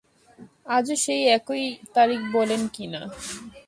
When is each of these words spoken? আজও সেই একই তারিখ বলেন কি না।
আজও 0.67 0.95
সেই 1.03 1.21
একই 1.37 1.63
তারিখ 1.95 2.21
বলেন 2.33 2.61
কি 2.73 2.85
না। 2.93 3.01